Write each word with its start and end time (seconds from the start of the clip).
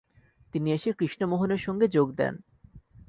তিনি 0.53 0.67
এসে 0.71 0.89
কৃষ্ণমোহনের 0.93 1.57
সঙ্গে 1.57 1.87
যোগ 1.87 2.07
দেন। 2.11 2.33